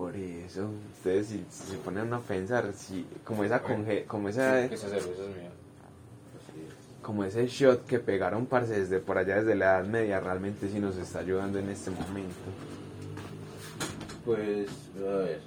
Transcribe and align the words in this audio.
Por 0.00 0.16
eso, 0.16 0.70
ustedes 0.96 1.26
si, 1.26 1.44
si 1.50 1.72
se 1.72 1.76
ponen 1.76 2.10
a 2.14 2.20
pensar, 2.20 2.72
si, 2.72 3.04
como 3.22 3.44
esa 3.44 3.60
conge, 3.60 4.06
como 4.06 4.30
esa, 4.30 4.64
Esa 4.64 4.88
cerveza 4.88 5.24
es 5.24 5.36
mía. 5.36 5.50
como 7.02 7.22
ese 7.22 7.46
shot 7.46 7.84
que 7.84 7.98
pegaron 7.98 8.46
parce 8.46 8.80
desde 8.80 8.98
por 9.00 9.18
allá 9.18 9.36
desde 9.36 9.54
la 9.54 9.76
Edad 9.78 9.84
Media, 9.84 10.18
realmente 10.18 10.70
sí 10.70 10.78
nos 10.78 10.96
está 10.96 11.18
ayudando 11.18 11.58
en 11.58 11.68
este 11.68 11.90
momento. 11.90 12.34
Pues, 14.24 14.70
a 14.96 15.16
ver. 15.16 15.40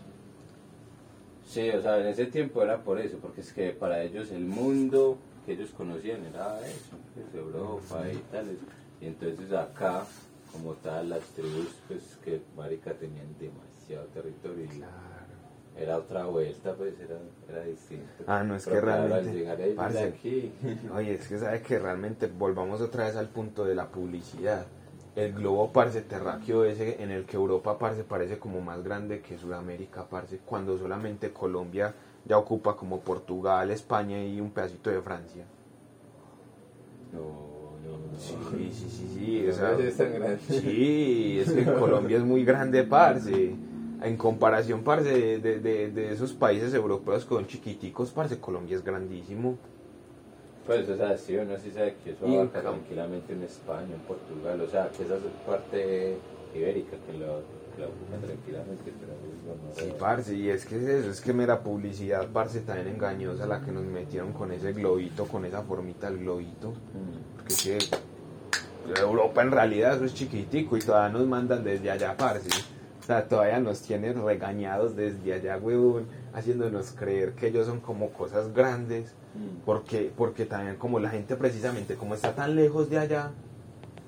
Sí, 1.47 1.69
o 1.71 1.81
sea, 1.81 1.99
en 1.99 2.05
ese 2.05 2.27
tiempo 2.27 2.61
era 2.61 2.77
por 2.83 2.99
eso, 2.99 3.17
porque 3.17 3.41
es 3.41 3.51
que 3.53 3.71
para 3.71 4.03
ellos 4.03 4.29
el 4.29 4.45
mundo 4.45 5.17
que 5.47 5.53
ellos 5.53 5.71
conocían 5.75 6.23
era 6.27 6.59
eso, 6.61 6.95
pues, 7.15 7.25
Europa 7.33 8.03
y 8.07 8.17
tales. 8.31 8.57
Y 9.01 9.07
entonces 9.07 9.51
acá, 9.51 10.05
como 10.51 10.73
tal, 10.73 11.09
las 11.09 11.23
tribus, 11.29 11.69
pues 11.87 12.03
que 12.23 12.39
marica 12.55 12.93
tenían 12.93 13.33
demasiado 13.83 14.05
territorio 14.13 14.67
era 15.75 15.97
otra 15.97 16.25
vuelta, 16.25 16.75
pues 16.75 16.93
era, 16.99 17.17
era 17.49 17.65
distinto. 17.65 18.23
Ah, 18.27 18.43
no, 18.43 18.55
es 18.55 18.65
Pero 18.65 18.75
que 18.77 18.81
claro, 18.83 19.03
al 19.03 19.09
realmente, 19.09 19.39
llegar 19.39 19.59
ahí, 19.59 19.73
parce, 19.73 20.03
aquí, 20.03 20.53
Oye, 20.95 21.15
es 21.15 21.27
que 21.27 21.39
sabe 21.39 21.61
que 21.61 21.79
realmente 21.79 22.27
volvamos 22.27 22.79
otra 22.79 23.05
vez 23.05 23.15
al 23.15 23.29
punto 23.29 23.65
de 23.65 23.73
la 23.73 23.87
publicidad. 23.87 24.67
El 25.15 25.33
globo 25.33 25.71
parce 25.71 26.01
terráqueo 26.01 26.63
ese 26.65 27.01
en 27.01 27.11
el 27.11 27.25
que 27.25 27.37
Europa 27.37 27.77
parce 27.77 28.03
parece 28.03 28.39
como 28.39 28.61
más 28.61 28.83
grande 28.83 29.21
que 29.21 29.37
Sudamérica 29.37 30.05
parce, 30.07 30.39
cuando 30.43 30.77
solamente 30.77 31.31
Colombia 31.31 31.93
ya 32.25 32.37
ocupa 32.37 32.75
como 32.75 32.99
Portugal, 32.99 33.69
España 33.69 34.23
y 34.23 34.39
un 34.41 34.51
pedacito 34.51 34.89
de 34.89 35.01
Francia. 35.01 35.45
no, 37.11 37.19
no, 37.83 37.97
no. 38.11 38.19
Sí, 38.19 38.71
sí, 38.71 38.89
sí, 38.89 39.11
sí. 39.13 39.43
No 39.43 39.51
o 39.51 39.53
sea, 39.53 39.77
es 39.77 39.97
tan 39.97 40.13
grande. 40.13 40.39
sí, 40.47 41.39
es 41.39 41.51
que 41.51 41.63
Colombia 41.79 42.17
es 42.17 42.23
muy 42.23 42.43
grande, 42.43 42.83
parce. 42.83 43.55
En 44.03 44.17
comparación, 44.17 44.83
parce, 44.83 45.09
de, 45.09 45.39
de, 45.39 45.59
de- 45.59 45.89
de 45.91 46.11
esos 46.13 46.33
países 46.33 46.73
europeos 46.73 47.23
que 47.23 47.29
son 47.35 47.47
chiquiticos, 47.47 48.11
parce, 48.11 48.37
Colombia 48.39 48.75
es 48.75 48.83
grandísimo. 48.83 49.57
Pues, 50.67 50.87
o 50.89 50.95
sea, 50.97 51.17
sí, 51.17 51.35
uno 51.37 51.57
sí 51.57 51.71
sabe 51.71 51.95
que 52.03 52.11
eso 52.11 52.25
abarca 52.25 52.61
tranquilamente 52.61 53.33
en 53.33 53.43
España, 53.43 53.93
en 53.93 54.01
Portugal, 54.01 54.59
o 54.61 54.67
sea, 54.69 54.89
que 54.89 55.03
esa 55.03 55.15
es 55.15 55.21
parte 55.47 56.17
ibérica 56.55 56.95
que 57.05 57.13
lo, 57.17 57.41
que 57.75 57.81
lo 57.81 57.87
ocupa 57.87 58.17
tranquilamente, 58.25 58.93
pero 58.99 59.13
Sí, 59.75 59.93
parce, 59.99 60.35
y 60.35 60.49
es 60.49 60.65
que 60.65 60.77
es 60.77 60.83
eso, 60.83 61.09
es 61.09 61.19
que 61.21 61.33
mera 61.33 61.61
publicidad, 61.61 62.27
parce, 62.31 62.61
también 62.61 62.87
engañosa 62.89 63.45
la 63.45 63.61
que 63.61 63.71
nos 63.71 63.83
metieron 63.85 64.31
con 64.33 64.51
ese 64.51 64.71
globito, 64.73 65.25
con 65.25 65.43
esa 65.45 65.63
formita 65.63 66.09
del 66.09 66.19
globito. 66.19 66.69
Mm. 66.71 67.37
Porque 67.37 67.53
es 67.53 67.89
que 67.89 68.99
Europa 69.01 69.41
en 69.41 69.51
realidad 69.51 69.95
eso 69.95 70.05
es 70.05 70.13
chiquitico 70.13 70.77
y 70.77 70.79
todavía 70.81 71.17
nos 71.17 71.27
mandan 71.27 71.63
desde 71.63 71.89
allá, 71.91 72.15
parce. 72.17 72.49
O 73.03 73.05
sea, 73.05 73.27
todavía 73.27 73.59
nos 73.59 73.81
tienen 73.81 74.23
regañados 74.23 74.95
desde 74.95 75.33
allá, 75.33 75.57
huevón, 75.57 76.05
haciéndonos 76.33 76.91
creer 76.97 77.33
que 77.33 77.47
ellos 77.47 77.67
son 77.67 77.81
como 77.81 78.09
cosas 78.11 78.53
grandes. 78.53 79.13
Mm. 79.35 79.65
Porque, 79.65 80.11
porque 80.15 80.45
también 80.45 80.77
como 80.77 80.99
la 80.99 81.09
gente 81.09 81.35
precisamente, 81.35 81.95
como 81.95 82.15
está 82.15 82.33
tan 82.33 82.55
lejos 82.55 82.89
de 82.89 82.99
allá, 82.99 83.31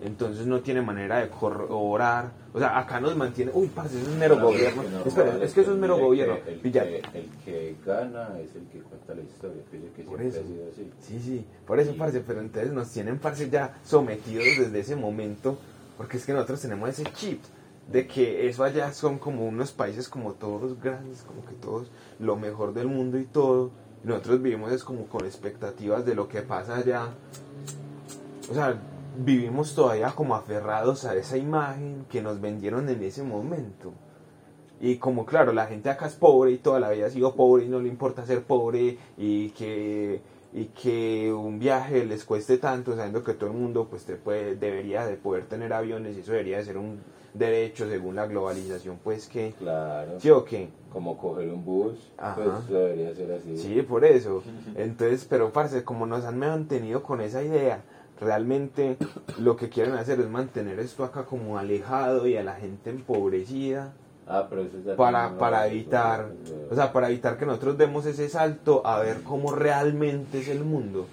entonces 0.04 0.46
no 0.46 0.62
tiene 0.62 0.82
manera 0.82 1.20
de 1.20 1.30
corroborar. 1.30 2.32
O 2.54 2.60
sea, 2.60 2.78
acá 2.80 3.00
nos 3.02 3.16
mantiene, 3.18 3.52
uy, 3.54 3.68
parce, 3.68 4.00
eso 4.00 4.10
es 4.10 4.16
mero 4.18 4.40
gobierno. 4.40 4.82
que 4.84 4.90
no, 4.90 5.00
Espera, 5.06 5.44
es 5.44 5.54
que 5.54 5.62
eso 5.62 5.72
es 5.73 5.78
mero 5.78 5.98
gobierno. 5.98 6.36
que 6.46 6.52
El, 6.54 6.62
que, 6.62 6.98
el 7.14 7.30
que 7.44 7.76
gana 7.86 8.30
es 8.40 8.56
el 8.56 8.66
que 8.68 8.80
cuenta 8.80 9.14
la 9.14 9.22
historia, 9.23 9.62
que 9.96 10.04
Por 10.04 10.20
siempre 10.20 10.28
eso. 10.30 10.40
ha 10.40 10.44
sido 10.44 10.64
así. 10.72 10.90
Sí, 11.02 11.20
sí, 11.20 11.46
por 11.68 11.80
eso, 11.82 11.92
Sí. 11.92 11.98
parce, 11.98 12.20
pero 12.22 12.40
entonces 12.40 12.72
nos 12.72 12.90
tienen, 12.92 13.18
parce, 13.20 13.50
ya 13.50 13.73
sometidos 13.84 14.46
desde 14.58 14.80
ese 14.80 14.96
momento, 14.96 15.58
porque 15.98 16.16
es 16.18 16.26
que 16.26 16.32
nosotros 16.34 16.62
tenemos 16.62 16.88
ese 16.90 17.04
chip 17.14 17.42
de 17.91 18.08
que 18.08 18.47
eso 18.47 18.64
allá 18.64 18.91
son 18.94 19.19
como 19.19 19.45
unos 19.45 19.72
países 19.72 20.09
como 20.09 20.33
todos 20.33 20.80
grandes, 20.80 21.22
como 21.22 21.45
que 21.45 21.53
todos 21.53 21.92
lo 22.19 22.36
mejor 22.36 22.73
del 22.73 22.88
mundo 22.88 23.19
y 23.19 23.25
todo. 23.25 23.72
Nosotros 24.03 24.42
vivimos 24.42 24.72
es 24.72 24.83
como 24.83 25.05
con 25.05 25.25
expectativas 25.25 26.05
de 26.05 26.16
lo 26.16 26.27
que 26.27 26.42
pasa 26.42 26.77
allá. 26.77 27.09
O 28.49 28.54
sea, 28.54 28.80
vivimos 29.17 29.73
todavía 29.76 30.11
como 30.11 30.36
aferrados 30.36 31.05
a 31.05 31.15
esa 31.15 31.37
imagen 31.37 32.05
que 32.10 32.21
nos 32.21 32.42
vendieron 32.42 32.89
en 32.89 33.04
ese 33.04 33.23
momento. 33.23 33.93
Y 34.80 34.98
como 34.98 35.26
claro, 35.26 35.54
la 35.54 35.67
gente 35.67 35.89
acá 35.89 36.08
es 36.08 36.15
pobre 36.15 36.52
y 36.52 36.58
toda 36.58 36.80
la 36.80 36.89
vida 36.89 37.08
ha 37.08 37.10
sido 37.10 37.36
pobre 37.36 37.65
y 37.65 37.70
no 37.70 37.80
le 37.80 37.87
importa 37.87 38.26
ser 38.26 38.43
pobre 38.43 38.98
y 39.17 39.49
que, 39.52 40.21
y 40.54 40.65
que 40.65 41.33
un 41.33 41.60
viaje 41.60 42.05
les 42.05 42.26
cueste 42.26 42.58
tanto, 42.58 42.95
sabiendo 42.95 43.23
que 43.23 43.33
todo 43.33 43.52
el 43.52 43.55
mundo 43.55 43.87
pues 43.89 44.05
te 44.05 44.15
puede, 44.15 44.55
debería 44.55 45.05
de 45.05 45.15
poder 45.15 45.45
tener 45.45 45.71
aviones 45.71 46.17
y 46.17 46.20
eso 46.20 46.33
debería 46.33 46.58
de 46.58 46.65
ser 46.65 46.77
un 46.77 46.99
derecho 47.38 47.88
según 47.88 48.16
la 48.16 48.26
globalización, 48.28 48.98
pues 49.04 49.28
que... 49.28 49.54
Claro. 49.58 50.20
¿Sí 50.20 50.30
o 50.30 50.44
qué? 50.44 50.70
Como 50.92 51.18
coger 51.18 51.50
un 51.50 51.66
bus, 51.66 52.12
Ajá. 52.18 52.36
pues 52.36 52.70
debería 52.70 53.14
ser 53.14 53.34
así. 53.34 53.58
Sí, 53.58 53.82
por 53.82 54.06
eso. 54.06 54.44
Entonces, 54.76 55.26
pero 55.30 55.52
parce, 55.52 55.84
como 55.84 56.06
nos 56.06 56.23
han 56.26 56.40
mantenido 56.40 57.04
con 57.04 57.22
esa 57.22 57.44
idea, 57.44 57.82
realmente 58.20 58.98
lo 59.38 59.58
que 59.58 59.70
quieren 59.70 59.94
hacer 59.94 60.20
es 60.20 60.30
mantener 60.30 60.80
esto 60.80 61.04
acá 61.04 61.26
como 61.26 61.58
alejado 61.58 62.28
y 62.28 62.38
a 62.38 62.44
la 62.44 62.56
gente 62.56 62.90
empobrecida. 62.90 63.94
Ah, 64.28 64.48
pero 64.50 64.64
eso 64.64 64.78
ya 64.84 64.96
para, 64.96 65.38
para 65.38 65.67
evitar, 65.67 66.32
o 66.72 66.73
sea, 66.73 66.92
para 66.92 67.10
evitar 67.10 67.38
que 67.38 67.46
nosotros 67.46 67.78
demos 67.78 68.08
ese 68.08 68.28
salto 68.28 68.82
a 68.86 69.00
ver 69.00 69.22
cómo 69.22 69.52
realmente 69.52 70.40
es 70.40 70.48
el 70.48 70.64
mundo. 70.64 71.06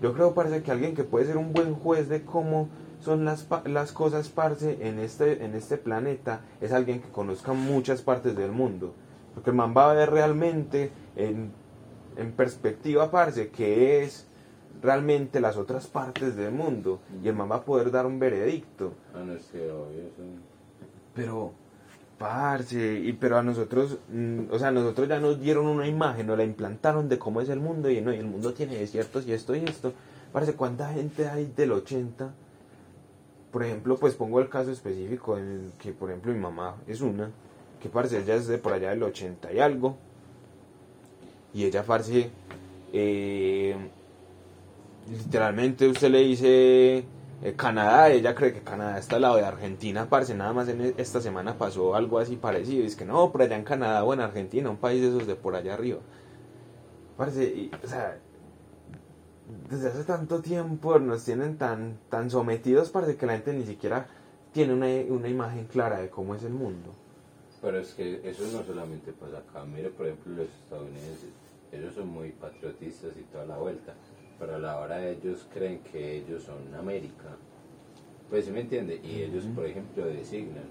Yo 0.00 0.14
creo, 0.14 0.32
parce, 0.32 0.62
que 0.62 0.70
alguien 0.70 0.94
que 0.94 1.04
puede 1.04 1.26
ser 1.26 1.36
un 1.36 1.52
buen 1.52 1.74
juez 1.74 2.08
de 2.08 2.24
cómo 2.24 2.68
son 3.04 3.24
las, 3.24 3.46
las 3.66 3.92
cosas, 3.92 4.28
parce, 4.28 4.78
en 4.80 4.98
este, 4.98 5.44
en 5.44 5.54
este 5.54 5.76
planeta, 5.76 6.40
es 6.60 6.72
alguien 6.72 7.00
que 7.00 7.10
conozca 7.10 7.52
muchas 7.52 8.02
partes 8.02 8.36
del 8.36 8.50
mundo. 8.50 8.94
Porque 9.34 9.50
el 9.50 9.56
man 9.56 9.74
va 9.76 9.90
a 9.90 9.94
ver 9.94 10.10
realmente 10.10 10.90
en, 11.16 11.52
en 12.16 12.32
perspectiva, 12.32 13.10
parce, 13.10 13.48
que 13.50 14.02
es 14.02 14.26
realmente 14.82 15.40
las 15.40 15.56
otras 15.56 15.86
partes 15.86 16.36
del 16.36 16.52
mundo. 16.52 17.00
Y 17.22 17.28
el 17.28 17.34
man 17.34 17.50
va 17.50 17.56
a 17.56 17.64
poder 17.64 17.90
dar 17.90 18.06
un 18.06 18.18
veredicto. 18.18 18.94
Ah, 19.14 19.22
no, 19.24 19.34
es 19.34 19.44
que 19.46 19.70
obvio, 19.70 20.00
eso... 20.00 20.22
Pero, 21.14 21.52
parce, 22.18 23.00
y 23.00 23.12
pero 23.12 23.38
a 23.38 23.42
nosotros, 23.42 23.98
mm, 24.08 24.50
o 24.50 24.58
sea, 24.58 24.68
a 24.68 24.72
nosotros 24.72 25.08
ya 25.08 25.20
nos 25.20 25.40
dieron 25.40 25.66
una 25.66 25.86
imagen, 25.86 26.26
nos 26.26 26.38
la 26.38 26.44
implantaron 26.44 27.08
de 27.08 27.18
cómo 27.18 27.40
es 27.40 27.48
el 27.48 27.60
mundo 27.60 27.90
y, 27.90 28.00
no, 28.00 28.12
y 28.12 28.16
el 28.16 28.26
mundo 28.26 28.52
tiene 28.52 28.76
desiertos 28.76 29.26
y 29.26 29.32
esto 29.32 29.54
y 29.54 29.64
esto. 29.64 29.92
Parece 30.32 30.54
cuánta 30.54 30.92
gente 30.92 31.28
hay 31.28 31.52
del 31.56 31.72
80. 31.72 32.34
Por 33.54 33.62
ejemplo, 33.62 33.96
pues 33.96 34.16
pongo 34.16 34.40
el 34.40 34.48
caso 34.48 34.72
específico 34.72 35.38
en 35.38 35.44
el 35.48 35.72
que, 35.78 35.92
por 35.92 36.10
ejemplo, 36.10 36.32
mi 36.32 36.40
mamá 36.40 36.74
es 36.88 37.00
una, 37.00 37.30
que 37.80 37.88
parce, 37.88 38.18
ella 38.18 38.34
es 38.34 38.48
de 38.48 38.58
por 38.58 38.72
allá 38.72 38.90
del 38.90 39.04
80 39.04 39.52
y 39.52 39.60
algo. 39.60 39.96
Y 41.52 41.64
ella, 41.64 41.84
parce, 41.84 42.32
eh, 42.92 43.76
literalmente 45.08 45.86
usted 45.86 46.10
le 46.10 46.18
dice 46.22 46.96
eh, 47.44 47.54
Canadá, 47.56 48.10
ella 48.10 48.34
cree 48.34 48.52
que 48.52 48.62
Canadá 48.62 48.98
está 48.98 49.14
al 49.14 49.22
lado 49.22 49.36
de 49.36 49.44
Argentina, 49.44 50.08
parce, 50.08 50.34
nada 50.34 50.52
más 50.52 50.66
en 50.68 50.80
e- 50.80 50.94
esta 50.96 51.20
semana 51.20 51.56
pasó 51.56 51.94
algo 51.94 52.18
así 52.18 52.34
parecido, 52.34 52.84
es 52.84 52.96
que 52.96 53.04
no, 53.04 53.30
por 53.30 53.42
allá 53.42 53.54
en 53.54 53.62
Canadá 53.62 54.02
o 54.02 54.12
en 54.12 54.20
Argentina, 54.20 54.68
un 54.68 54.78
país 54.78 55.00
de 55.00 55.10
esos 55.10 55.28
de 55.28 55.36
por 55.36 55.54
allá 55.54 55.74
arriba. 55.74 56.00
Parce, 57.16 57.44
y, 57.44 57.70
o 57.84 57.86
sea, 57.86 58.18
desde 59.68 59.88
hace 59.88 60.04
tanto 60.04 60.40
tiempo 60.40 60.98
nos 60.98 61.24
tienen 61.24 61.58
tan, 61.58 61.98
tan 62.08 62.30
sometidos, 62.30 62.90
parce, 62.90 63.16
que 63.16 63.26
la 63.26 63.34
gente 63.34 63.52
ni 63.52 63.64
siquiera 63.64 64.06
tiene 64.52 64.72
una, 64.72 64.86
una 65.14 65.28
imagen 65.28 65.66
clara 65.66 66.00
de 66.00 66.08
cómo 66.08 66.34
es 66.34 66.42
el 66.44 66.52
mundo. 66.52 66.94
Pero 67.60 67.78
es 67.78 67.94
que 67.94 68.20
eso 68.28 68.44
no 68.52 68.62
solamente 68.62 69.12
pasa 69.12 69.38
acá. 69.38 69.64
Mire, 69.64 69.90
por 69.90 70.06
ejemplo, 70.06 70.34
los 70.34 70.48
estadounidenses, 70.48 71.30
ellos 71.72 71.94
son 71.94 72.08
muy 72.08 72.30
patriotistas 72.30 73.12
y 73.18 73.22
toda 73.24 73.46
la 73.46 73.56
vuelta. 73.56 73.94
Pero 74.38 74.56
a 74.56 74.58
la 74.58 74.78
hora 74.78 75.08
ellos 75.08 75.46
creen 75.52 75.80
que 75.80 76.18
ellos 76.18 76.42
son 76.42 76.74
América. 76.74 77.36
Pues 78.28 78.44
sí 78.44 78.50
me 78.50 78.60
entiende. 78.60 79.00
Y 79.02 79.22
ellos, 79.22 79.44
por 79.54 79.64
ejemplo, 79.64 80.04
designan. 80.04 80.64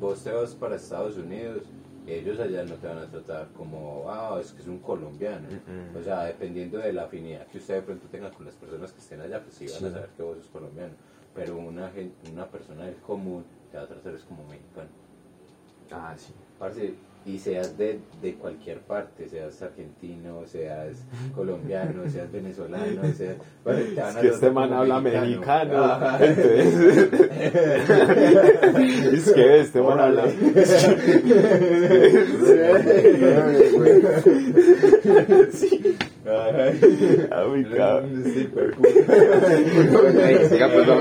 Vos 0.00 0.24
te 0.24 0.32
vas 0.32 0.54
para 0.54 0.76
Estados 0.76 1.16
Unidos, 1.16 1.62
ellos 2.14 2.38
allá 2.40 2.64
no 2.64 2.74
te 2.76 2.86
van 2.86 2.98
a 2.98 3.06
tratar 3.10 3.48
como, 3.56 4.04
ah, 4.08 4.38
es 4.40 4.52
que 4.52 4.62
es 4.62 4.68
un 4.68 4.78
colombiano. 4.78 5.48
O 5.98 6.02
sea, 6.02 6.24
dependiendo 6.24 6.78
de 6.78 6.92
la 6.92 7.04
afinidad 7.04 7.46
que 7.48 7.58
usted 7.58 7.74
de 7.74 7.82
pronto 7.82 8.06
tenga 8.08 8.30
con 8.30 8.46
las 8.46 8.54
personas 8.54 8.92
que 8.92 9.00
estén 9.00 9.20
allá, 9.20 9.42
pues 9.42 9.54
sí 9.56 9.66
van 9.66 9.78
Sí. 9.78 9.84
a 9.86 9.90
saber 9.90 10.08
que 10.16 10.22
vos 10.22 10.38
sos 10.38 10.48
colombiano. 10.48 10.94
Pero 11.34 11.56
una, 11.56 11.90
una 12.32 12.46
persona 12.46 12.84
del 12.84 12.96
común 12.96 13.44
te 13.70 13.76
va 13.76 13.84
a 13.84 13.86
tratar 13.86 14.14
es 14.14 14.22
como 14.22 14.44
mexicano. 14.44 14.88
Ah, 15.90 16.14
sí. 16.16 16.32
Parce, 16.58 16.94
y 17.24 17.38
seas 17.38 17.76
de, 17.76 18.00
de 18.22 18.34
cualquier 18.34 18.78
parte, 18.80 19.28
seas 19.28 19.60
argentino, 19.62 20.46
seas 20.46 20.96
colombiano, 21.34 22.08
seas 22.08 22.32
venezolano, 22.32 23.02
seas... 23.16 23.36
bueno, 23.64 23.80
te 23.94 24.00
van 24.00 24.10
Es 24.10 24.16
a 24.16 24.20
que 24.20 24.28
este 24.28 24.50
man 24.50 24.72
habla 24.72 25.00
mexicano. 25.00 25.98
Entonces, 26.20 27.12
es 29.12 29.32
que 29.32 29.60
este 29.60 29.82
man 29.82 30.00
habla. 30.00 30.24
Sí. 35.52 35.96
A 36.28 37.44
mi 37.44 37.64
pues, 37.64 37.78
vamos, 37.78 38.24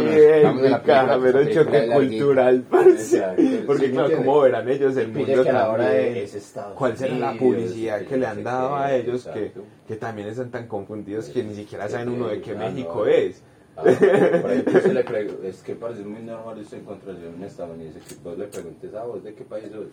de 0.05 0.43
la 0.43 0.53
mi 0.53 0.69
caja, 0.85 1.19
pero 1.21 1.45
choque 1.45 1.89
cultural, 1.89 2.63
parce. 2.69 3.21
Porque 3.65 3.91
claro, 3.91 4.09
¿me 4.09 4.15
como 4.15 4.41
verán 4.41 4.69
ellos 4.69 4.95
el 4.95 5.09
mundo 5.09 5.41
a 5.41 5.45
también. 5.45 6.27
¿Cuál 6.75 6.97
será 6.97 7.17
la 7.17 7.33
publicidad 7.33 8.01
que 8.03 8.17
le 8.17 8.25
han 8.25 8.43
dado 8.43 8.75
a 8.75 8.93
ellos 8.95 9.27
que, 9.33 9.51
que 9.87 9.95
también 9.97 10.29
están 10.29 10.49
tan 10.49 10.67
confundidos 10.67 11.29
que 11.29 11.43
ni 11.43 11.55
siquiera 11.55 11.89
saben 11.89 12.09
uno 12.09 12.29
de 12.29 12.39
qué 12.39 12.55
México 12.55 13.03
no. 13.03 13.07
es? 13.07 13.43
Ah, 13.75 13.83
por 13.83 14.51
ejemplo, 14.51 14.81
se 14.81 14.93
le 14.93 15.49
es 15.49 15.61
que 15.61 15.75
parece 15.75 16.03
muy 16.03 16.21
normal 16.21 16.57
usted 16.57 16.79
encontrarse 16.79 17.27
un 17.27 17.43
estadounidense 17.43 17.99
que 17.99 18.15
vos 18.23 18.37
le 18.37 18.47
preguntes, 18.47 18.93
ah, 18.95 19.03
¿vos 19.03 19.23
de 19.23 19.35
qué 19.35 19.43
país 19.43 19.65
sos? 19.71 19.87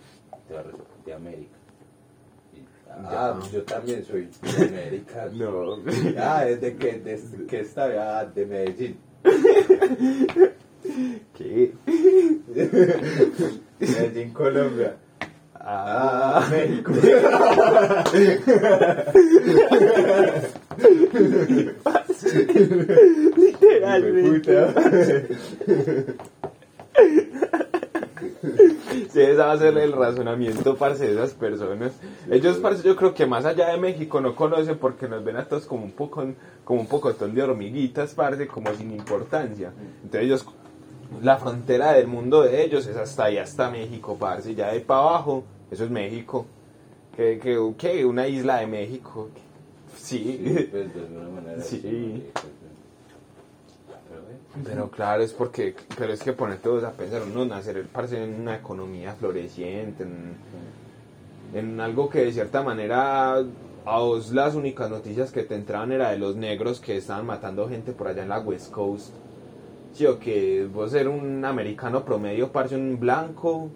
A 0.57 0.63
de 1.05 1.13
América. 1.13 1.57
Ah, 2.91 3.39
yo 3.53 3.62
también 3.65 4.05
soy 4.05 4.29
de 4.43 4.65
América. 4.67 5.29
No. 5.33 5.79
Ah, 6.19 6.47
¿es 6.49 6.61
de 6.61 6.77
qué, 6.77 6.93
de 6.99 7.21
qué 7.49 7.61
está? 7.61 8.19
Ah, 8.21 8.25
de 8.25 8.47
Medellín. 8.47 8.97
¿Qué? 11.37 11.73
Medellín, 13.81 14.33
Colombia. 14.33 14.97
Ah, 15.55 16.45
Ah, 16.47 16.51
México. 16.51 16.93
literalmente. 23.37 24.67
Sí, 28.91 29.09
ese 29.21 29.33
va 29.46 29.52
a 29.52 29.58
ser 29.58 29.76
el 29.79 29.93
razonamiento, 29.93 30.76
parce, 30.76 31.06
de 31.06 31.12
esas 31.12 31.32
personas. 31.32 31.93
Ellos, 32.31 32.58
parce, 32.58 32.82
yo 32.82 32.96
creo 32.96 33.14
que 33.14 33.26
más 33.26 33.44
allá 33.44 33.69
de 33.70 33.79
México 33.79 34.20
no 34.20 34.35
conocen 34.35 34.79
porque 34.79 35.08
nos 35.08 35.25
ven 35.25 35.37
a 35.37 35.46
todos 35.46 35.67
como 35.67 35.85
un 35.85 35.93
poco, 35.93 36.25
como 36.64 36.81
un 36.81 36.87
pocotón 36.87 37.35
de 37.35 37.43
hormiguitas, 37.43 38.14
parce, 38.14 38.46
como 38.46 38.73
sin 38.75 38.93
importancia. 38.93 39.73
Entonces 40.02 40.23
ellos, 40.23 40.46
la 41.23 41.37
frontera 41.37 41.93
del 41.93 42.06
mundo 42.06 42.43
de 42.43 42.64
ellos 42.64 42.87
es 42.87 42.96
hasta 42.96 43.25
ahí, 43.25 43.38
hasta 43.38 43.70
México, 43.70 44.17
parce. 44.19 44.55
Ya 44.55 44.73
de 44.73 44.81
para 44.81 45.00
abajo, 45.00 45.44
eso 45.70 45.85
es 45.85 45.91
México. 45.91 46.46
Que, 47.17 47.38
que, 47.38 47.75
que 47.79 48.05
una 48.05 48.26
isla 48.26 48.58
de 48.58 48.67
México. 48.67 49.29
Sí. 49.96 50.41
Sí, 50.44 50.69
pues 50.70 50.94
de 50.94 51.00
alguna 51.00 51.29
manera. 51.29 51.62
Sí. 51.62 52.31
pues, 52.32 52.44
Pero, 54.62 54.91
claro, 54.91 55.23
es 55.23 55.33
porque, 55.33 55.75
pero 55.99 56.12
es 56.12 56.23
que 56.23 56.33
poner 56.33 56.59
todos 56.59 56.85
a 56.85 56.93
pensar, 56.93 57.23
uno 57.23 57.45
nacer 57.45 57.87
parce, 57.93 58.23
en 58.23 58.41
una 58.41 58.56
economía 58.56 59.15
floreciente, 59.15 60.05
en, 60.05 60.37
en 61.55 61.81
algo 61.81 62.09
que 62.09 62.21
de 62.25 62.33
cierta 62.33 62.62
manera 62.62 63.43
a 63.87 63.99
vos 63.99 64.33
las 64.33 64.55
únicas 64.55 64.89
noticias 64.91 65.31
que 65.31 65.43
te 65.43 65.55
entraban 65.55 65.93
era 65.93 66.11
de 66.11 66.19
los 66.19 66.37
negros 66.37 66.81
que 66.81 66.97
estaban 66.97 67.27
matando 67.27 67.69
gente 67.69 67.93
por 67.93 68.09
allá 68.09 68.23
en 68.23 68.29
la 68.29 68.39
West 68.41 68.71
Coast. 68.71 69.12
Sí, 69.93 70.06
o 70.06 70.19
que 70.19 70.67
vos 70.73 70.91
ser 70.91 71.09
un 71.09 71.45
americano 71.45 72.05
promedio, 72.05 72.51
parce, 72.51 72.75
un 72.75 72.99
blanco, 72.99 73.71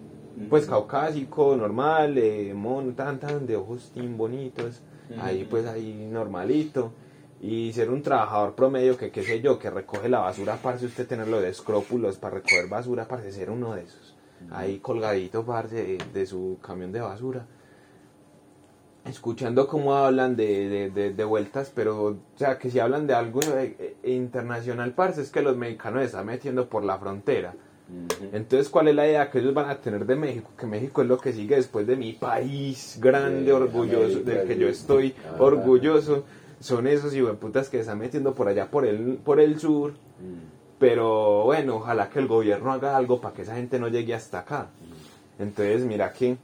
pues 0.49 0.65
caucásico, 0.65 1.55
normal, 1.55 2.17
eh, 2.17 2.53
mono, 2.53 2.93
tan, 2.93 3.19
tan, 3.19 3.45
de 3.45 3.55
ojos 3.55 3.91
tin 3.93 4.17
bonitos, 4.17 4.81
ahí 5.21 5.45
pues 5.49 5.65
ahí 5.65 6.09
normalito. 6.11 6.91
Y 7.41 7.71
ser 7.73 7.89
un 7.89 8.01
trabajador 8.01 8.53
promedio 8.53 8.97
que, 8.97 9.11
qué 9.11 9.23
sé 9.23 9.39
yo, 9.41 9.57
que 9.59 9.69
recoge 9.69 10.09
la 10.09 10.19
basura, 10.19 10.57
parce, 10.61 10.85
usted 10.85 11.07
tenerlo 11.07 11.39
de 11.39 11.49
escrópulos 11.49 12.17
para 12.17 12.35
recoger 12.35 12.67
basura, 12.67 13.07
parce, 13.07 13.31
ser 13.31 13.49
uno 13.49 13.75
de 13.75 13.83
esos. 13.83 14.15
Ahí 14.51 14.79
colgadito, 14.79 15.45
parce, 15.45 15.75
de, 15.75 15.97
de 16.13 16.25
su 16.25 16.57
camión 16.61 16.91
de 16.91 16.99
basura. 17.01 17.45
Escuchando 19.05 19.67
cómo 19.67 19.95
hablan 19.95 20.35
de, 20.35 20.67
de, 20.69 20.89
de- 20.91 21.13
de 21.13 21.23
vueltas, 21.23 21.71
pero, 21.73 22.03
o 22.03 22.15
sea, 22.35 22.59
que 22.59 22.69
si 22.69 22.79
hablan 22.79 23.07
de 23.07 23.13
algo 23.13 23.39
eh, 23.41 23.95
eh, 24.03 24.11
internacional, 24.11 24.91
parce, 24.91 25.21
es 25.21 25.31
que 25.31 25.41
los 25.41 25.55
mexicanos 25.55 26.01
se 26.01 26.05
están 26.07 26.25
metiendo 26.25 26.67
por 26.67 26.83
la 26.83 26.97
frontera. 26.99 27.53
Entonces, 28.33 28.69
¿cuál 28.69 28.89
es 28.89 28.95
la 28.95 29.07
idea 29.07 29.31
que 29.31 29.39
ellos 29.39 29.53
van 29.53 29.67
a 29.69 29.77
tener 29.77 30.05
de 30.05 30.15
México? 30.15 30.51
Que 30.55 30.67
México 30.67 31.01
es 31.01 31.07
lo 31.07 31.17
que 31.17 31.33
sigue 31.33 31.55
después 31.55 31.87
de 31.87 31.95
mi 31.95 32.13
país 32.13 32.99
grande, 33.01 33.51
orgulloso, 33.51 34.19
del 34.19 34.47
que 34.47 34.57
yo 34.57 34.67
estoy 34.67 35.15
orgulloso. 35.39 36.23
Son 36.59 36.87
esos 36.87 37.13
putas 37.37 37.69
que 37.69 37.77
se 37.77 37.81
están 37.81 37.99
metiendo 37.99 38.33
por 38.33 38.47
allá, 38.47 38.69
por 38.69 38.85
el, 38.85 39.17
por 39.23 39.39
el 39.39 39.59
sur. 39.59 39.91
Mm. 39.91 40.59
Pero 40.79 41.43
bueno, 41.43 41.77
ojalá 41.77 42.09
que 42.09 42.19
el 42.19 42.27
gobierno 42.27 42.71
haga 42.71 42.95
algo 42.95 43.19
para 43.19 43.33
que 43.33 43.41
esa 43.41 43.55
gente 43.55 43.79
no 43.79 43.89
llegue 43.89 44.13
hasta 44.13 44.39
acá. 44.39 44.69
Entonces, 45.37 45.83
mira 45.83 46.11
que 46.13 46.37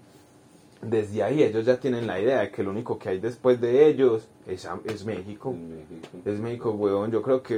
desde 0.82 1.24
ahí 1.24 1.44
ellos 1.44 1.66
ya 1.66 1.80
tienen 1.80 2.06
la 2.06 2.20
idea 2.20 2.42
de 2.42 2.52
que 2.52 2.64
lo 2.64 2.72
único 2.72 3.00
que 3.00 3.10
hay 3.10 3.20
después 3.20 3.60
de 3.60 3.88
ellos 3.88 4.28
es, 4.46 4.68
es 4.86 5.06
México. 5.06 5.56
Es 6.26 6.40
México, 6.40 6.72
huevón. 6.72 7.12
Yo 7.12 7.22
creo 7.22 7.42
que, 7.42 7.58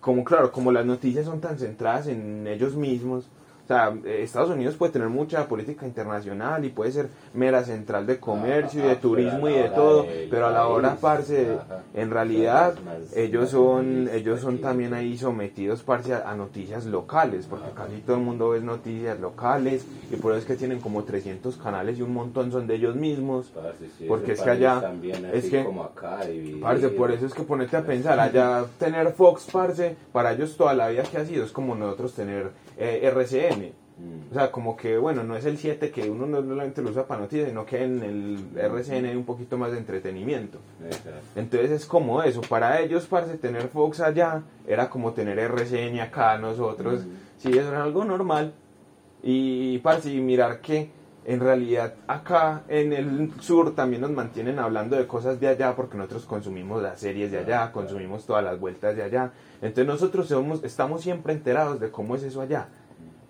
como 0.00 0.24
claro, 0.24 0.52
como 0.52 0.72
las 0.72 0.86
noticias 0.86 1.26
son 1.26 1.40
tan 1.40 1.58
centradas 1.58 2.06
en 2.06 2.46
ellos 2.46 2.74
mismos, 2.76 3.28
o 3.66 3.68
sea, 3.68 3.92
Estados 4.04 4.50
Unidos 4.50 4.76
puede 4.76 4.92
tener 4.92 5.08
mucha 5.08 5.48
política 5.48 5.86
internacional 5.88 6.64
y 6.64 6.68
puede 6.68 6.92
ser 6.92 7.08
mera 7.34 7.64
central 7.64 8.06
de 8.06 8.20
comercio 8.20 8.78
y 8.78 8.84
de 8.84 8.90
Ajá, 8.92 8.98
pero 9.02 9.10
turismo 9.10 9.48
y 9.48 9.54
de 9.54 9.68
todo, 9.70 10.06
pero 10.30 10.46
a 10.46 10.52
la 10.52 10.68
hora, 10.68 10.96
parce, 11.00 11.54
ajá, 11.56 11.82
en 11.92 12.10
realidad 12.12 12.74
más- 12.84 13.12
ellos 13.16 13.50
son 13.50 14.08
ellos 14.12 14.40
son 14.40 14.58
también 14.60 14.94
ahí 14.94 15.18
sometidos, 15.18 15.82
parce, 15.82 16.14
a, 16.14 16.30
a 16.30 16.36
noticias 16.36 16.86
locales, 16.86 17.46
porque 17.46 17.66
Ajá. 17.66 17.86
casi 17.86 18.02
todo 18.02 18.16
el 18.18 18.22
mundo 18.22 18.50
ve 18.50 18.60
noticias 18.60 19.18
locales 19.18 19.84
y 20.12 20.14
por 20.16 20.30
eso 20.32 20.42
es 20.42 20.44
que 20.46 20.54
tienen 20.54 20.78
como 20.80 21.02
300 21.02 21.56
canales 21.56 21.98
y 21.98 22.02
un 22.02 22.14
montón 22.14 22.52
son 22.52 22.68
de 22.68 22.76
ellos 22.76 22.94
mismos. 22.94 23.46
Parce, 23.52 23.88
sí, 23.98 24.04
Porque 24.06 24.32
es 24.32 24.42
que 24.42 24.50
allá- 24.50 24.92
es 25.32 25.50
que- 25.50 25.64
como 25.64 25.82
acá. 25.82 26.20
Parce, 26.62 26.88
por 26.90 27.10
eso 27.10 27.26
es 27.26 27.34
que 27.34 27.42
ponete 27.42 27.76
a 27.76 27.82
pensar, 27.84 28.20
allá 28.20 28.64
tener 28.78 29.12
Fox, 29.12 29.48
parce, 29.52 29.96
para 30.12 30.32
ellos 30.34 30.56
toda 30.56 30.72
la 30.72 30.86
vida 30.88 31.02
que 31.02 31.18
ha 31.18 31.24
sido 31.26 31.44
es 31.44 31.50
como 31.50 31.74
nosotros 31.74 32.12
tener 32.14 32.50
eh, 32.76 33.00
RCN. 33.02 33.72
Mm. 33.98 34.30
O 34.30 34.34
sea, 34.34 34.52
como 34.52 34.76
que, 34.76 34.98
bueno, 34.98 35.22
no 35.24 35.36
es 35.36 35.46
el 35.46 35.56
7 35.56 35.90
que 35.90 36.10
uno 36.10 36.26
no 36.26 36.42
solamente 36.42 36.82
lo 36.82 36.90
usa 36.90 37.06
para 37.06 37.22
noticias, 37.22 37.48
sino 37.48 37.64
que 37.64 37.82
en 37.82 38.02
el 38.02 38.38
RCN 38.58 39.06
hay 39.06 39.16
un 39.16 39.24
poquito 39.24 39.56
más 39.56 39.72
de 39.72 39.78
entretenimiento. 39.78 40.58
Entonces 41.34 41.70
es 41.70 41.86
como 41.86 42.22
eso, 42.22 42.42
para 42.42 42.80
ellos, 42.80 43.06
parce, 43.06 43.38
tener 43.38 43.68
Fox 43.68 44.00
allá 44.00 44.42
era 44.66 44.90
como 44.90 45.12
tener 45.12 45.38
RCN 45.38 46.00
acá 46.00 46.36
nosotros. 46.38 47.04
Mm. 47.04 47.10
Sí, 47.38 47.50
eso 47.56 47.68
era 47.68 47.82
algo 47.82 48.04
normal. 48.04 48.52
Y, 49.22 49.78
parce, 49.78 50.12
y 50.12 50.20
mirar 50.20 50.60
que 50.60 50.90
en 51.28 51.40
realidad 51.40 51.94
acá 52.06 52.62
en 52.68 52.92
el 52.92 53.32
sur 53.40 53.74
también 53.74 54.02
nos 54.02 54.12
mantienen 54.12 54.60
hablando 54.60 54.94
de 54.96 55.08
cosas 55.08 55.40
de 55.40 55.48
allá 55.48 55.74
porque 55.74 55.96
nosotros 55.96 56.24
consumimos 56.24 56.80
las 56.80 57.00
series 57.00 57.32
de 57.32 57.38
allá, 57.38 57.72
consumimos 57.72 58.24
todas 58.24 58.44
las 58.44 58.60
vueltas 58.60 58.94
de 58.94 59.02
allá. 59.02 59.32
Entonces 59.60 59.86
nosotros 59.86 60.28
somos, 60.28 60.62
estamos 60.62 61.02
siempre 61.02 61.32
enterados 61.32 61.80
de 61.80 61.90
cómo 61.90 62.14
es 62.14 62.22
eso 62.22 62.40
allá. 62.40 62.68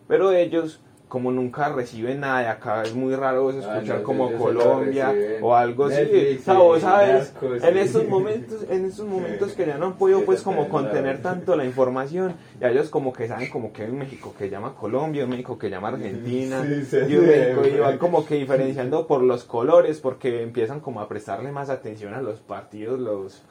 Pero 0.06 0.30
ellos, 0.32 0.82
como 1.08 1.30
nunca 1.30 1.68
reciben 1.68 2.20
nada 2.20 2.40
de 2.40 2.48
acá, 2.48 2.82
es 2.82 2.94
muy 2.94 3.14
raro 3.14 3.50
Ah, 3.50 3.52
escuchar 3.52 3.98
no, 3.98 4.02
como 4.02 4.32
Colombia 4.32 5.14
o 5.40 5.54
algo 5.54 5.84
así. 5.84 5.96
Netflix 6.02 6.42
sabes, 6.44 6.82
Narcos 6.82 7.62
en 7.62 7.78
estos 7.78 8.08
momentos, 8.08 8.64
en 8.68 8.84
estos 8.86 9.06
momentos 9.06 9.52
que 9.52 9.66
ya 9.66 9.78
no 9.78 9.86
han 9.86 9.92
podido 9.94 10.24
pues 10.24 10.42
como 10.42 10.68
contener 10.68 11.22
tanto 11.22 11.54
la 11.54 11.64
información, 11.64 12.34
y 12.60 12.64
ellos 12.64 12.88
como 12.90 13.12
que 13.12 13.28
saben 13.28 13.50
como 13.50 13.72
que 13.72 13.84
hay 13.84 13.90
un 13.90 13.98
México 13.98 14.34
que 14.36 14.50
llama 14.50 14.74
Colombia, 14.74 15.24
un 15.24 15.30
México 15.30 15.56
que 15.56 15.70
llama 15.70 15.88
Argentina, 15.88 16.64
Sí, 16.64 16.84
sí, 16.84 16.96
y 17.08 17.16
un. 17.16 17.26
México 17.26 17.62
y 17.66 17.78
van 17.78 17.98
como 17.98 18.26
que 18.26 18.34
diferenciando 18.38 19.06
por 19.06 19.22
los 19.22 19.44
colores, 19.44 20.00
porque 20.00 20.42
empiezan 20.42 20.80
como 20.80 21.00
a 21.00 21.08
prestarle 21.08 21.52
más 21.52 21.70
atención 21.70 22.14
a 22.14 22.20
los 22.20 22.40
partidos, 22.40 22.98
los, 22.98 23.42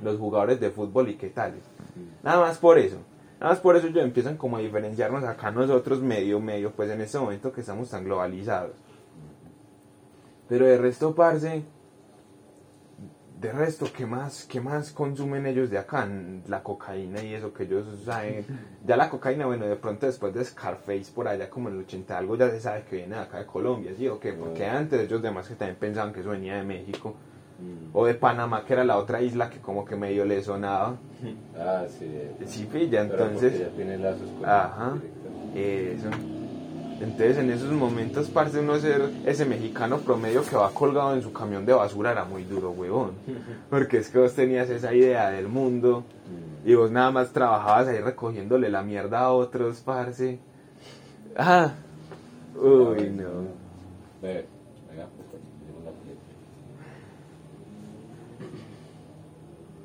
los 0.00 0.16
jugadores 0.18 0.60
de 0.60 0.70
fútbol 0.70 1.08
y 1.08 1.14
qué 1.16 1.28
tal. 1.30 1.54
Nada 2.22 2.40
más 2.40 2.58
por 2.58 2.78
eso. 2.78 2.98
Nada 3.40 3.52
más 3.52 3.60
por 3.60 3.76
eso 3.76 3.88
ellos 3.88 4.04
empiezan 4.04 4.36
como 4.36 4.56
a 4.56 4.60
diferenciarnos 4.60 5.24
acá 5.24 5.50
nosotros 5.50 6.00
medio, 6.00 6.40
medio, 6.40 6.70
pues 6.70 6.90
en 6.90 7.00
este 7.00 7.18
momento 7.18 7.52
que 7.52 7.60
estamos 7.60 7.90
tan 7.90 8.04
globalizados. 8.04 8.72
Pero 10.48 10.66
de 10.66 10.78
resto, 10.78 11.14
parce, 11.14 11.64
de 13.40 13.52
resto, 13.52 13.86
¿qué 13.94 14.06
más, 14.06 14.46
¿qué 14.46 14.60
más 14.60 14.90
consumen 14.92 15.46
ellos 15.46 15.68
de 15.68 15.76
acá? 15.76 16.08
La 16.48 16.62
cocaína 16.62 17.22
y 17.22 17.34
eso 17.34 17.52
que 17.52 17.64
ellos 17.64 17.84
saben. 18.04 18.46
Ya 18.86 18.96
la 18.96 19.08
cocaína, 19.08 19.46
bueno, 19.46 19.66
de 19.66 19.76
pronto 19.76 20.06
después 20.06 20.34
de 20.34 20.44
Scarface 20.44 21.10
por 21.14 21.26
allá 21.26 21.48
como 21.48 21.68
en 21.68 21.76
el 21.76 21.80
80 21.82 22.18
algo 22.18 22.36
ya 22.36 22.50
se 22.50 22.60
sabe 22.60 22.84
que 22.84 22.96
viene 22.96 23.16
de 23.16 23.22
acá 23.22 23.38
de 23.38 23.46
Colombia, 23.46 23.92
¿sí 23.96 24.06
o 24.08 24.20
qué? 24.20 24.34
Porque 24.34 24.66
antes 24.66 25.00
ellos 25.00 25.22
demás 25.22 25.48
que 25.48 25.54
también 25.54 25.78
pensaban 25.78 26.12
que 26.12 26.20
eso 26.20 26.30
venía 26.30 26.56
de 26.56 26.64
México. 26.64 27.14
O 27.92 28.06
de 28.06 28.14
Panamá, 28.14 28.64
que 28.64 28.72
era 28.72 28.84
la 28.84 28.98
otra 28.98 29.22
isla 29.22 29.48
que 29.50 29.58
como 29.60 29.84
que 29.84 29.96
medio 29.96 30.24
le 30.24 30.42
sonaba. 30.42 30.96
Ah, 31.58 31.84
sí. 31.88 32.06
Sí, 32.46 32.64
pilla, 32.70 33.06
Pero 33.08 33.24
entonces... 33.24 33.52
porque 33.52 33.64
ya 33.64 33.76
tiene 33.76 33.98
lazos 33.98 34.28
con 34.38 34.44
Ajá. 34.48 34.92
Eso. 35.54 36.08
Entonces 37.00 37.38
en 37.38 37.50
esos 37.50 37.70
momentos, 37.72 38.28
parce, 38.30 38.58
uno 38.60 38.78
ser 38.78 39.10
ese 39.26 39.44
mexicano 39.44 39.98
promedio 39.98 40.42
que 40.44 40.56
va 40.56 40.70
colgado 40.70 41.14
en 41.14 41.22
su 41.22 41.32
camión 41.32 41.66
de 41.66 41.72
basura 41.72 42.12
era 42.12 42.24
muy 42.24 42.44
duro, 42.44 42.70
huevón. 42.70 43.12
Porque 43.70 43.98
es 43.98 44.08
que 44.10 44.18
vos 44.18 44.32
tenías 44.34 44.68
esa 44.70 44.94
idea 44.94 45.30
del 45.30 45.48
mundo 45.48 46.04
Mm. 46.24 46.68
y 46.68 46.74
vos 46.74 46.90
nada 46.90 47.10
más 47.10 47.32
trabajabas 47.32 47.88
ahí 47.88 47.98
recogiéndole 48.00 48.70
la 48.70 48.82
mierda 48.82 49.20
a 49.20 49.32
otros, 49.32 49.80
parce. 49.80 50.38
Ah. 51.36 51.72
Uy, 52.56 53.10
no. 53.10 53.64